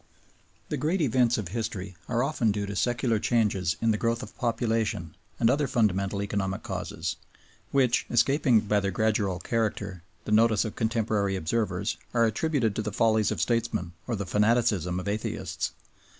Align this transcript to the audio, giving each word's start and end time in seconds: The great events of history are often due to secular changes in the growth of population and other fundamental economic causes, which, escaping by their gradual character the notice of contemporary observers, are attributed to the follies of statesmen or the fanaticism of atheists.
The 0.69 0.77
great 0.77 0.99
events 0.99 1.37
of 1.37 1.49
history 1.49 1.95
are 2.09 2.23
often 2.23 2.51
due 2.51 2.65
to 2.65 2.75
secular 2.75 3.19
changes 3.19 3.75
in 3.83 3.91
the 3.91 3.99
growth 3.99 4.23
of 4.23 4.35
population 4.35 5.15
and 5.39 5.47
other 5.47 5.67
fundamental 5.67 6.23
economic 6.23 6.63
causes, 6.63 7.17
which, 7.69 8.07
escaping 8.09 8.61
by 8.61 8.79
their 8.79 8.89
gradual 8.89 9.37
character 9.37 10.01
the 10.25 10.31
notice 10.31 10.65
of 10.65 10.75
contemporary 10.75 11.35
observers, 11.35 11.97
are 12.15 12.25
attributed 12.25 12.75
to 12.77 12.81
the 12.81 12.91
follies 12.91 13.29
of 13.29 13.39
statesmen 13.39 13.91
or 14.07 14.15
the 14.15 14.25
fanaticism 14.25 14.99
of 14.99 15.07
atheists. 15.07 15.71